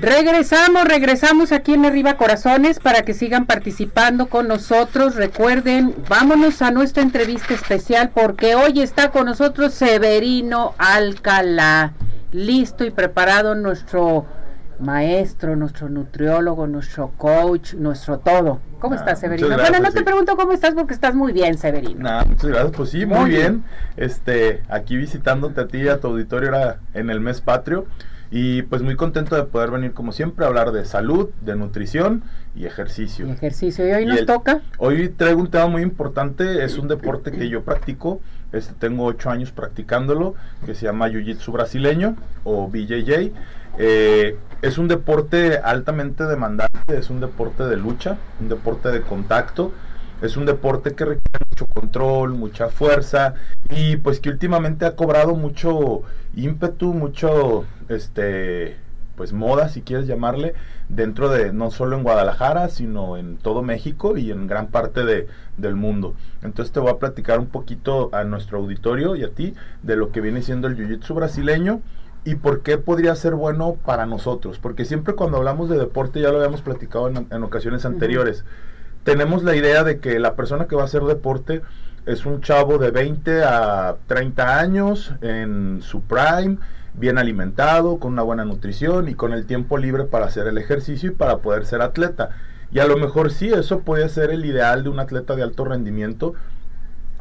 [0.00, 5.14] Regresamos, regresamos aquí en Arriba Corazones para que sigan participando con nosotros.
[5.14, 11.92] Recuerden, vámonos a nuestra entrevista especial porque hoy está con nosotros Severino Alcalá.
[12.32, 14.26] Listo y preparado nuestro
[14.80, 18.60] maestro, nuestro nutriólogo, nuestro coach, nuestro todo.
[18.80, 19.56] ¿Cómo ah, estás, Severino?
[19.56, 22.02] bueno, no te pregunto cómo estás porque estás muy bien, Severino.
[22.02, 22.72] Nah, muchas gracias.
[22.76, 23.62] Pues sí, muy, bien.
[23.96, 27.86] Este, aquí visitándote a ti y a tu auditorio era en el mes patrio.
[28.30, 32.22] Y pues muy contento de poder venir como siempre a hablar de salud, de nutrición
[32.54, 33.26] y ejercicio.
[33.26, 33.88] Y ejercicio.
[33.88, 34.62] ¿Y hoy nos toca?
[34.78, 38.20] Hoy traigo un tema muy importante, es un deporte que yo practico,
[38.52, 43.32] este, tengo ocho años practicándolo, que se llama Jiu-Jitsu brasileño o BJJ.
[43.78, 49.72] Eh, es un deporte altamente demandante, es un deporte de lucha, un deporte de contacto
[50.24, 53.34] es un deporte que requiere mucho control, mucha fuerza
[53.70, 56.02] y pues que últimamente ha cobrado mucho
[56.34, 58.76] ímpetu, mucho este
[59.14, 60.54] pues moda si quieres llamarle
[60.88, 65.28] dentro de no solo en Guadalajara sino en todo México y en gran parte de,
[65.56, 66.14] del mundo.
[66.42, 70.10] Entonces te voy a platicar un poquito a nuestro auditorio y a ti de lo
[70.10, 71.82] que viene siendo el jiu-jitsu brasileño
[72.24, 74.58] y por qué podría ser bueno para nosotros.
[74.58, 78.44] Porque siempre cuando hablamos de deporte ya lo habíamos platicado en, ocasiones anteriores
[79.04, 81.62] tenemos la idea de que la persona que va a hacer deporte
[82.06, 86.58] es un chavo de 20 a 30 años en su prime,
[86.94, 91.10] bien alimentado, con una buena nutrición y con el tiempo libre para hacer el ejercicio
[91.10, 92.30] y para poder ser atleta.
[92.72, 95.64] Y a lo mejor sí, eso puede ser el ideal de un atleta de alto
[95.64, 96.34] rendimiento.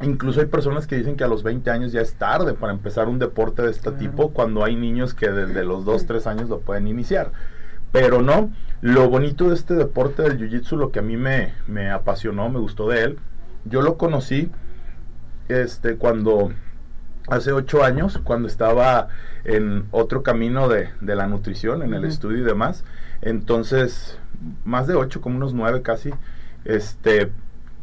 [0.01, 3.07] Incluso hay personas que dicen que a los 20 años ya es tarde para empezar
[3.07, 6.59] un deporte de este tipo cuando hay niños que desde los 2, 3 años lo
[6.59, 7.31] pueden iniciar.
[7.93, 11.89] Pero no, lo bonito de este deporte del Jiu-Jitsu, lo que a mí me, me
[11.89, 13.19] apasionó, me gustó de él,
[13.63, 14.51] yo lo conocí
[15.47, 16.51] este, cuando
[17.29, 19.07] hace ocho años, cuando estaba
[19.45, 22.83] en otro camino de, de la nutrición, en el estudio y demás.
[23.21, 24.19] Entonces,
[24.65, 26.11] más de ocho, como unos nueve casi,
[26.65, 27.31] este,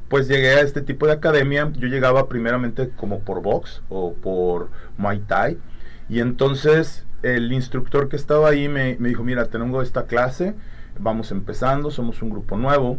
[0.09, 1.71] pues llegué a este tipo de academia.
[1.75, 4.69] Yo llegaba primeramente como por box o por
[4.99, 5.59] Muay Thai.
[6.09, 10.55] Y entonces el instructor que estaba ahí me, dijo, mira, tengo esta clase,
[10.99, 12.99] vamos empezando, somos un grupo nuevo.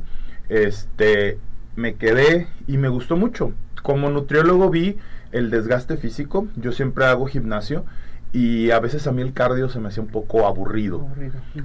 [0.50, 1.40] Este,
[1.76, 3.54] me quedé y me gustó mucho.
[3.82, 4.98] Como nutriólogo vi
[5.32, 7.86] el desgaste físico, yo siempre hago gimnasio
[8.34, 11.08] y a veces a mí el cardio se me hacía un poco aburrido.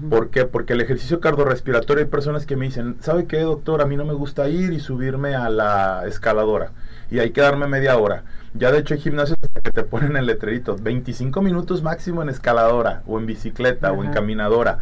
[0.08, 0.46] ¿Por qué?
[0.46, 3.82] Porque el ejercicio cardiorrespiratorio hay personas que me dicen, ¿sabe qué, doctor?
[3.82, 6.72] A mí no me gusta ir y subirme a la escaladora
[7.10, 8.24] y hay que darme media hora.
[8.54, 13.02] Ya de hecho hay gimnasios que te ponen el letrerito, 25 minutos máximo en escaladora
[13.04, 14.78] o en bicicleta o en caminadora.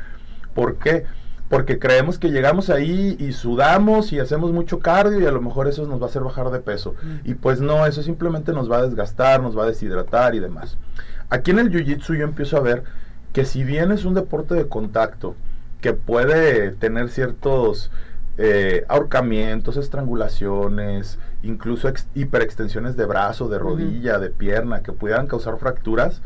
[0.54, 1.04] ¿Por qué?
[1.48, 5.68] Porque creemos que llegamos ahí y sudamos y hacemos mucho cardio y a lo mejor
[5.68, 6.94] eso nos va a hacer bajar de peso.
[7.24, 10.76] Y pues no, eso simplemente nos va a desgastar, nos va a deshidratar y demás.
[11.30, 12.84] Aquí en el Jiu-Jitsu yo empiezo a ver
[13.32, 15.34] que si bien es un deporte de contacto,
[15.80, 17.90] que puede tener ciertos
[18.36, 26.20] eh, ahorcamientos, estrangulaciones, incluso hiperextensiones de brazo, de rodilla, de pierna, que pudieran causar fracturas,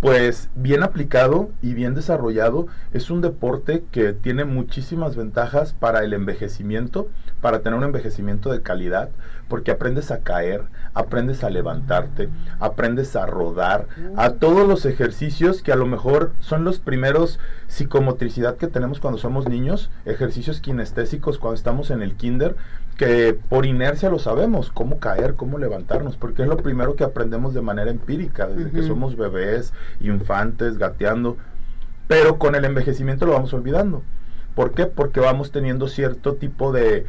[0.00, 6.12] pues bien aplicado y bien desarrollado es un deporte que tiene muchísimas ventajas para el
[6.12, 7.08] envejecimiento,
[7.40, 9.08] para tener un envejecimiento de calidad,
[9.48, 10.64] porque aprendes a caer,
[10.96, 13.86] aprendes a levantarte, aprendes a rodar,
[14.16, 19.18] a todos los ejercicios que a lo mejor son los primeros psicomotricidad que tenemos cuando
[19.18, 22.56] somos niños, ejercicios kinestésicos cuando estamos en el kinder,
[22.96, 27.52] que por inercia lo sabemos, cómo caer, cómo levantarnos, porque es lo primero que aprendemos
[27.52, 31.36] de manera empírica, desde que somos bebés, infantes, gateando,
[32.08, 34.02] pero con el envejecimiento lo vamos olvidando.
[34.54, 34.86] ¿Por qué?
[34.86, 37.04] Porque vamos teniendo cierto tipo de,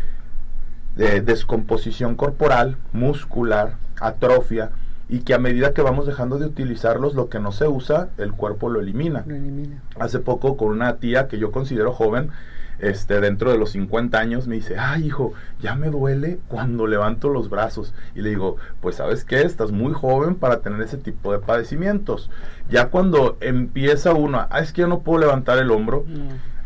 [0.97, 4.71] de descomposición corporal, muscular, atrofia,
[5.09, 8.33] y que a medida que vamos dejando de utilizarlos, lo que no se usa, el
[8.33, 9.23] cuerpo lo elimina.
[9.25, 9.81] Lo elimina.
[9.99, 12.31] Hace poco con una tía que yo considero joven,
[12.79, 17.29] este, dentro de los 50 años, me dice, ay hijo, ya me duele cuando levanto
[17.29, 17.93] los brazos.
[18.15, 22.29] Y le digo, pues sabes qué, estás muy joven para tener ese tipo de padecimientos.
[22.69, 26.05] Ya cuando empieza uno, ah, es que yo no puedo levantar el hombro.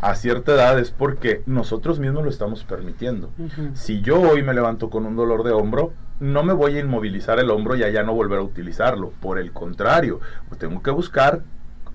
[0.01, 3.29] A cierta edad es porque nosotros mismos lo estamos permitiendo.
[3.75, 7.39] Si yo hoy me levanto con un dolor de hombro, no me voy a inmovilizar
[7.39, 9.11] el hombro y ya no volver a utilizarlo.
[9.21, 10.19] Por el contrario,
[10.57, 11.43] tengo que buscar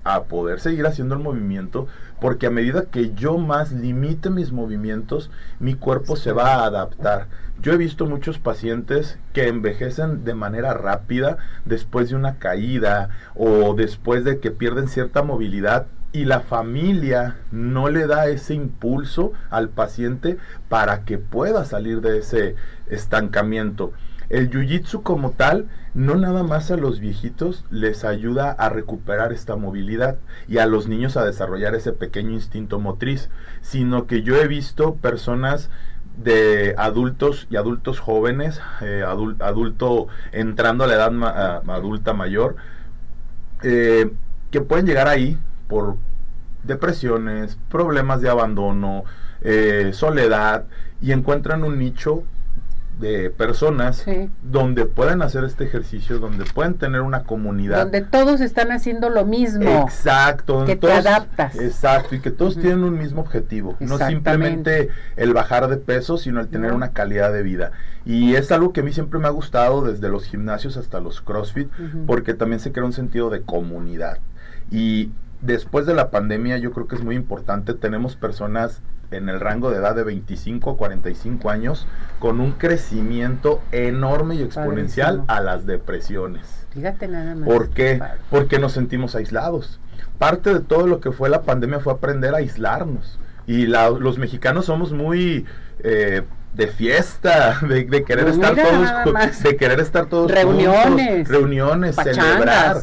[0.05, 1.87] a poder seguir haciendo el movimiento,
[2.21, 5.29] porque a medida que yo más limite mis movimientos,
[5.59, 7.27] mi cuerpo se va a adaptar.
[7.61, 13.73] Yo he visto muchos pacientes que envejecen de manera rápida después de una caída o
[13.73, 19.69] después de que pierden cierta movilidad y la familia no le da ese impulso al
[19.69, 20.37] paciente
[20.69, 22.55] para que pueda salir de ese
[22.87, 23.93] estancamiento.
[24.29, 29.55] el jiu-jitsu como tal, no nada más a los viejitos les ayuda a recuperar esta
[29.55, 30.17] movilidad
[30.49, 33.29] y a los niños a desarrollar ese pequeño instinto motriz,
[33.61, 35.69] sino que yo he visto personas
[36.17, 39.05] de adultos y adultos jóvenes, eh,
[40.33, 42.57] entrando a la edad adulta mayor,
[43.63, 44.11] eh,
[44.51, 45.37] que pueden llegar ahí
[45.67, 45.97] por
[46.63, 49.03] depresiones, problemas de abandono,
[49.41, 50.65] eh, soledad,
[51.01, 52.23] y encuentran un nicho
[52.99, 54.05] de personas
[54.41, 57.83] donde pueden hacer este ejercicio, donde pueden tener una comunidad.
[57.83, 59.83] Donde todos están haciendo lo mismo.
[59.83, 60.65] Exacto.
[60.65, 61.55] Que te adaptas.
[61.55, 63.75] Exacto, y que todos tienen un mismo objetivo.
[63.79, 67.71] No simplemente el bajar de peso, sino el tener una calidad de vida.
[68.03, 71.21] Y es algo que a mí siempre me ha gustado desde los gimnasios hasta los
[71.21, 71.69] CrossFit,
[72.07, 74.17] porque también se crea un sentido de comunidad.
[74.71, 75.11] Y
[75.41, 78.81] después de la pandemia yo creo que es muy importante, tenemos personas
[79.11, 81.87] en el rango de edad de 25 a 45 años
[82.19, 86.67] con un crecimiento enorme y exponencial a las depresiones.
[86.71, 87.47] Fíjate nada más.
[87.47, 88.01] ¿Por qué?
[88.29, 89.79] Porque nos sentimos aislados.
[90.17, 93.19] Parte de todo lo que fue la pandemia fue aprender a aislarnos.
[93.45, 95.45] Y los mexicanos somos muy
[95.79, 96.23] eh,
[96.57, 102.77] de fiesta, de, querer estar todos, de querer estar todos reuniones, reuniones, celebrar.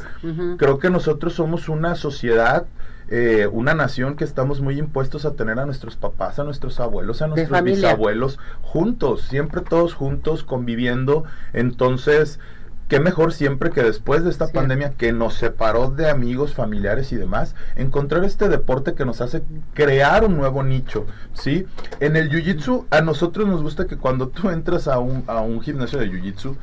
[0.57, 2.67] Creo que nosotros somos una sociedad
[3.09, 7.21] eh, una nación que estamos muy impuestos a tener a nuestros papás, a nuestros abuelos,
[7.21, 11.25] a nuestros bisabuelos juntos, siempre todos juntos, conviviendo.
[11.53, 12.41] Entonces,
[12.89, 17.17] qué mejor siempre que después de esta pandemia que nos separó de amigos, familiares y
[17.17, 19.43] demás, encontrar este deporte que nos hace
[19.73, 21.67] crear un nuevo nicho, ¿sí?
[22.01, 25.61] En el Jiu-Jitsu, a nosotros nos gusta que cuando tú entras a un, a un
[25.61, 26.57] gimnasio de Jiu-Jitsu,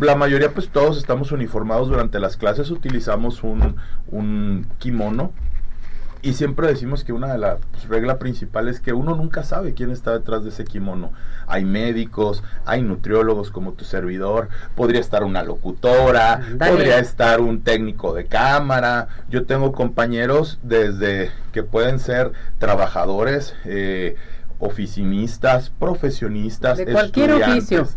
[0.00, 3.76] la mayoría pues todos estamos uniformados durante las clases, utilizamos un,
[4.08, 5.32] un kimono,
[6.22, 9.74] y siempre decimos que una de las pues, reglas principales es que uno nunca sabe
[9.74, 11.12] quién está detrás de ese kimono.
[11.46, 18.14] Hay médicos, hay nutriólogos como tu servidor, podría estar una locutora, podría estar un técnico
[18.14, 19.08] de cámara.
[19.30, 24.16] Yo tengo compañeros desde que pueden ser trabajadores, eh,
[24.60, 27.88] oficinistas, profesionistas, de cualquier oficio.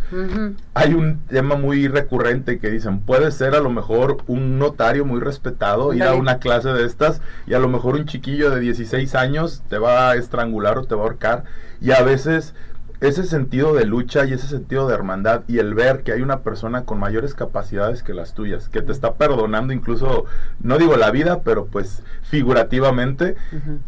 [0.74, 5.20] Hay un tema muy recurrente que dicen, puede ser a lo mejor un notario muy
[5.20, 9.14] respetado, ir a una clase de estas y a lo mejor un chiquillo de 16
[9.16, 11.44] años te va a estrangular o te va a ahorcar
[11.82, 12.56] y a veces
[13.04, 16.40] ese sentido de lucha y ese sentido de hermandad y el ver que hay una
[16.40, 20.24] persona con mayores capacidades que las tuyas, que te está perdonando incluso,
[20.62, 23.36] no digo la vida, pero pues figurativamente,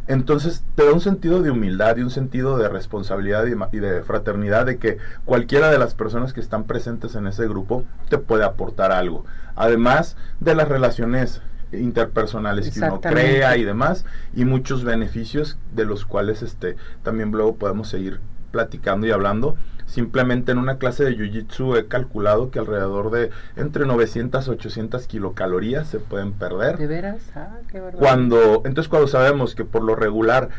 [0.08, 4.66] entonces te da un sentido de humildad y un sentido de responsabilidad y, de fraternidad
[4.66, 8.92] de que cualquiera de las personas que están presentes en ese grupo te puede aportar
[8.92, 9.26] algo.
[9.56, 11.42] Además de las relaciones
[11.72, 17.56] interpersonales que uno crea y demás y muchos beneficios de los cuales este también luego
[17.56, 18.20] podemos seguir
[18.56, 19.58] platicando y hablando.
[19.86, 25.08] Simplemente en una clase de Jiu-Jitsu he calculado que alrededor de entre 900 y 800
[25.08, 26.78] kilocalorías se pueden perder.
[26.78, 27.22] ¿De veras?
[27.36, 30.50] Ah, qué cuando, entonces cuando sabemos que por lo regular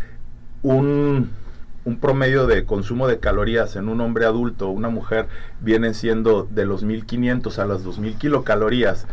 [0.62, 1.30] un,
[1.86, 5.26] un promedio de consumo de calorías en un hombre adulto o una mujer
[5.60, 9.06] vienen siendo de los 1500 a las 2000 kilocalorías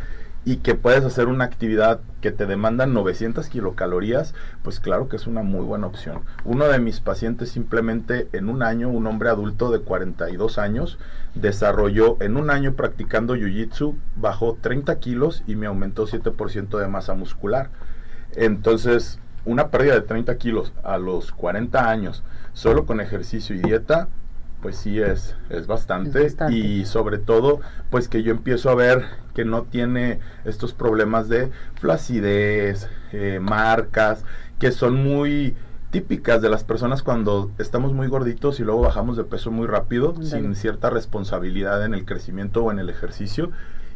[0.45, 5.27] y que puedes hacer una actividad que te demanda 900 kilocalorías, pues claro que es
[5.27, 6.21] una muy buena opción.
[6.43, 10.97] Uno de mis pacientes simplemente en un año, un hombre adulto de 42 años,
[11.35, 17.13] desarrolló en un año practicando Jiu-Jitsu, bajó 30 kilos y me aumentó 7% de masa
[17.13, 17.69] muscular.
[18.35, 22.23] Entonces, una pérdida de 30 kilos a los 40 años,
[22.53, 24.07] solo con ejercicio y dieta,
[24.63, 27.59] pues sí es, es bastante, y sobre todo
[27.91, 29.03] pues que yo empiezo a ver
[29.35, 34.23] que no tiene estos problemas de flacidez, eh, marcas,
[34.59, 35.55] que son muy
[35.91, 40.15] típicas de las personas cuando estamos muy gorditos y luego bajamos de peso muy rápido,
[40.23, 43.51] sin cierta responsabilidad en el crecimiento o en el ejercicio.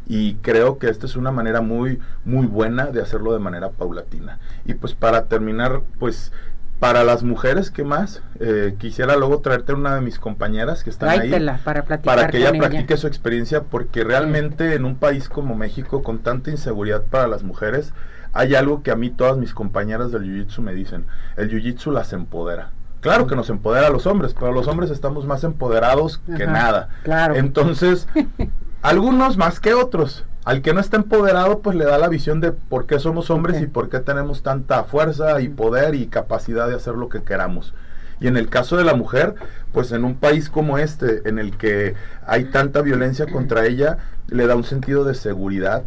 [0.06, 4.38] Y creo que esta es una manera muy, muy buena de hacerlo de manera paulatina.
[4.64, 6.32] Y pues para terminar, pues
[6.78, 8.22] para las mujeres, ¿qué más?
[8.38, 11.30] Eh, quisiera luego traerte una de mis compañeras que están ahí
[11.64, 16.20] para, para que ella practique su experiencia, porque realmente en un país como México, con
[16.20, 17.92] tanta inseguridad para las mujeres,
[18.32, 21.06] hay algo que a mí todas mis compañeras del Jiu-Jitsu me dicen,
[21.36, 22.70] el Jiu-Jitsu las empodera.
[23.00, 26.88] Claro que nos empodera a los hombres, pero los hombres estamos más empoderados que nada.
[27.02, 27.34] Claro.
[27.36, 28.08] Entonces,
[28.82, 30.24] algunos más que otros.
[30.48, 33.60] Al que no está empoderado, pues le da la visión de por qué somos hombres
[33.60, 37.74] y por qué tenemos tanta fuerza y poder y capacidad de hacer lo que queramos.
[38.18, 39.34] Y en el caso de la mujer,
[39.72, 44.46] pues en un país como este, en el que hay tanta violencia contra ella, le
[44.46, 45.82] da un sentido de seguridad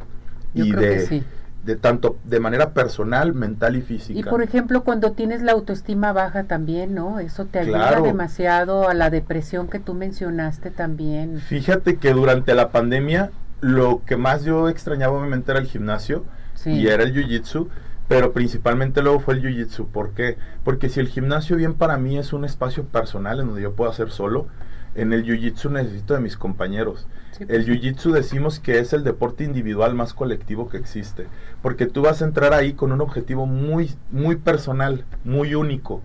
[0.53, 1.23] y de,
[1.65, 4.19] de tanto de manera personal, mental y física.
[4.19, 7.19] Y por ejemplo, cuando tienes la autoestima baja también, ¿no?
[7.19, 11.39] Eso te ayuda demasiado a la depresión que tú mencionaste también.
[11.39, 16.25] Fíjate que durante la pandemia lo que más yo extrañaba obviamente era el gimnasio
[16.65, 17.67] y era el jiu-jitsu,
[18.07, 19.87] pero principalmente luego fue el jiu-jitsu.
[19.87, 20.37] ¿Por qué?
[20.63, 23.89] Porque si el gimnasio bien para mí es un espacio personal en donde yo puedo
[23.89, 24.47] hacer solo,
[24.95, 27.07] en el jiu-jitsu necesito de mis compañeros.
[27.39, 31.27] el pues jiu-jitsu decimos que es el deporte individual más colectivo que existe,
[31.61, 36.01] porque tú vas a entrar ahí con un objetivo muy muy personal, muy único,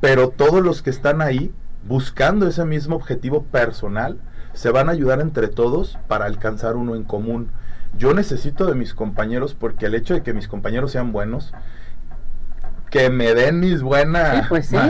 [0.00, 1.52] pero todos los que están ahí
[1.86, 4.18] buscando ese mismo objetivo personal
[4.58, 7.52] se van a ayudar entre todos para alcanzar uno en común.
[7.96, 11.54] Yo necesito de mis compañeros porque el hecho de que mis compañeros sean buenos
[12.90, 14.80] que me den mis buenas pues en,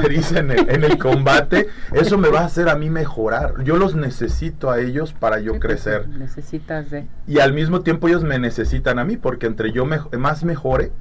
[0.51, 3.63] el, combate, eso me va a hacer a mí mejorar.
[3.63, 6.09] Yo los necesito a ellos para yo pues crecer.
[6.09, 7.07] necesitas de.
[7.27, 10.93] Y al mismo tiempo ellos me necesitan a mí, porque entre yo más mejore,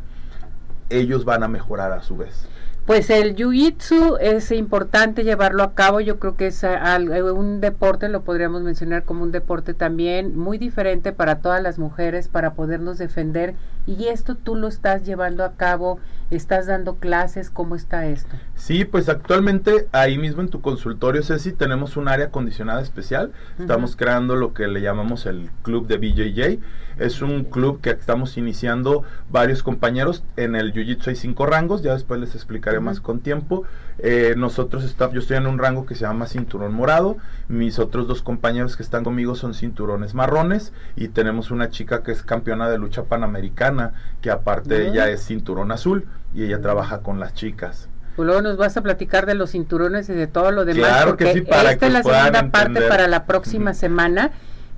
[0.89, 2.49] ellos van a mejorar a su vez.
[2.87, 8.21] Pues el jiu-jitsu es importante llevarlo a cabo, yo creo que es un deporte, lo
[8.21, 13.55] podríamos mencionar como un deporte también muy diferente para todas las mujeres, para podernos defender.
[13.87, 18.35] Y esto tú lo estás llevando a cabo, estás dando clases, ¿cómo está esto?
[18.55, 23.31] Sí, pues actualmente ahí mismo en tu consultorio, Ceci, tenemos un área acondicionada especial.
[23.59, 26.59] Estamos creando lo que le llamamos el club de BJJ.
[26.97, 30.23] Es un club que estamos iniciando varios compañeros.
[30.35, 33.63] En el Jiu-Jitsu hay cinco rangos, ya después les explicaré más con tiempo.
[33.99, 37.17] Eh, nosotros está, yo estoy en un rango que se llama cinturón morado.
[37.47, 40.73] Mis otros dos compañeros que están conmigo son cinturones marrones.
[40.95, 45.23] Y tenemos una chica que es campeona de lucha panamericana, que aparte de ella es
[45.23, 47.89] cinturón azul y ella trabaja con las chicas.
[48.15, 50.89] Pues luego nos vas a platicar de los cinturones y de todo lo demás.
[50.89, 54.31] Claro que sí, para esta es la segunda parte para la próxima semana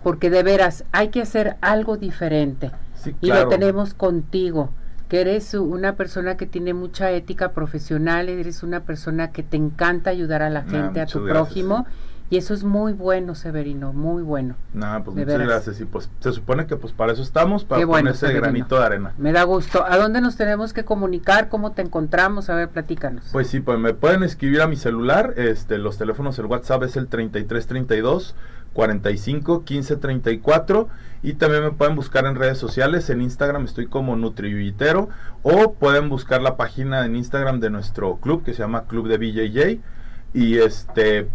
[0.04, 2.72] porque de veras hay que hacer algo diferente.
[3.22, 4.72] Y lo tenemos contigo,
[5.08, 10.10] que eres una persona que tiene mucha ética profesional, eres una persona que te encanta
[10.10, 11.86] ayudar a la gente, a tu prójimo.
[12.32, 14.56] Y eso es muy bueno, Severino, muy bueno.
[14.74, 15.82] Nada, pues muchas gracias.
[15.82, 19.14] Y pues se supone que pues para eso estamos, para poner ese granito de arena.
[19.18, 19.84] Me da gusto.
[19.84, 21.50] ¿A dónde nos tenemos que comunicar?
[21.50, 22.52] ¿Cómo te encontramos?
[22.52, 23.30] A ver, platícanos.
[23.32, 25.34] Pues sí, pues me pueden escribir a mi celular.
[25.38, 28.36] Este, los teléfonos, el WhatsApp es el 3332
[28.74, 30.90] 45 15 34
[31.24, 35.10] y también me pueden buscar en redes sociales en Instagram estoy como Nutriyuitero
[35.42, 39.18] o pueden buscar la página en Instagram de nuestro club que se llama Club de
[39.18, 39.82] BJJ
[40.34, 41.28] y este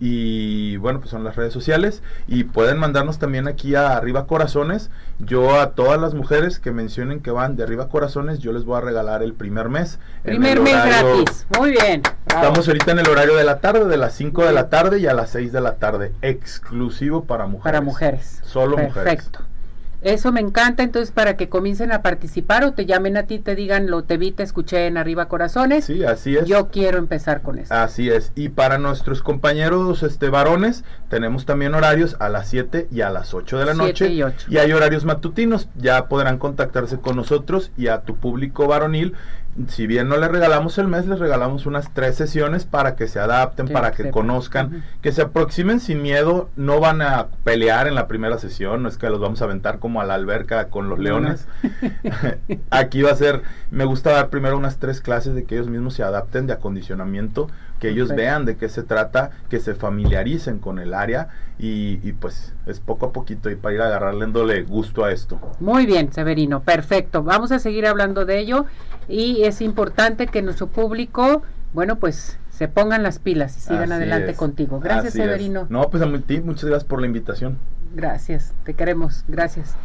[0.00, 4.90] y bueno, pues son las redes sociales y pueden mandarnos también aquí a Arriba Corazones.
[5.18, 8.78] Yo a todas las mujeres que mencionen que van de Arriba Corazones, yo les voy
[8.78, 9.98] a regalar el primer mes.
[10.22, 12.02] Primer mes gratis, muy bien.
[12.26, 15.06] Estamos ahorita en el horario de la tarde, de las 5 de la tarde y
[15.06, 17.64] a las 6 de la tarde, exclusivo para mujeres.
[17.64, 18.40] Para mujeres.
[18.44, 18.94] Solo mujeres.
[18.94, 19.49] Perfecto.
[20.02, 23.54] Eso me encanta, entonces para que comiencen a participar o te llamen a ti, te
[23.54, 25.84] digan, lo te vi, te escuché en Arriba Corazones.
[25.84, 26.46] Sí, así es.
[26.46, 27.74] Yo quiero empezar con eso.
[27.74, 28.32] Así es.
[28.34, 33.34] Y para nuestros compañeros este varones, tenemos también horarios a las 7 y a las
[33.34, 34.08] 8 de la noche.
[34.08, 34.46] Y, 8.
[34.50, 39.14] y hay horarios matutinos, ya podrán contactarse con nosotros y a tu público varonil
[39.68, 43.18] si bien no les regalamos el mes, les regalamos unas tres sesiones para que se
[43.18, 48.06] adapten, para que conozcan, que se aproximen sin miedo, no van a pelear en la
[48.06, 50.98] primera sesión, no es que los vamos a aventar como a la alberca con los
[50.98, 51.46] leones.
[52.70, 55.94] Aquí va a ser, me gusta dar primero unas tres clases de que ellos mismos
[55.94, 57.48] se adapten de acondicionamiento,
[57.78, 62.12] que ellos vean de qué se trata, que se familiaricen con el área y, y,
[62.12, 65.40] pues es poco a poquito y para ir agarrándole gusto a esto.
[65.60, 67.22] Muy bien, Severino, perfecto.
[67.22, 68.66] Vamos a seguir hablando de ello
[69.08, 71.42] y es importante que nuestro público,
[71.72, 74.80] bueno, pues se pongan las pilas y sigan adelante contigo.
[74.80, 75.66] Gracias, Severino.
[75.70, 77.58] No, pues a ti, muchas gracias por la invitación.
[77.94, 79.24] Gracias, te queremos.
[79.28, 79.76] Gracias.